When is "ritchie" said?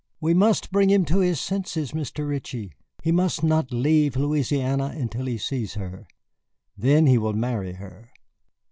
2.27-2.73